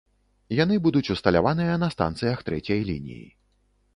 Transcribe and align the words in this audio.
Яны 0.59 0.75
будуць 0.85 1.09
усталяваныя 1.15 1.75
на 1.83 1.89
станцыях 1.95 2.41
трэцяй 2.47 2.81
лініі. 2.91 3.27